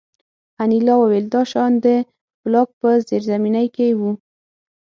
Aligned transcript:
انیلا 0.63 0.93
وویل 0.97 1.25
دا 1.33 1.41
شیان 1.51 1.73
د 1.85 1.87
بلاک 2.43 2.69
په 2.79 2.89
زیرزمینۍ 3.07 3.67
کې 3.75 3.87
وو 3.99 4.11